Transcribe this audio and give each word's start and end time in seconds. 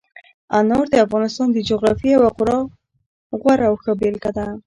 انار 0.57 0.85
د 0.91 0.95
افغانستان 1.05 1.47
د 1.53 1.57
جغرافیې 1.69 2.11
یوه 2.17 2.29
خورا 2.35 2.57
غوره 3.39 3.65
او 3.69 3.75
ښه 3.81 3.91
بېلګه 3.99 4.31
ده. 4.37 4.45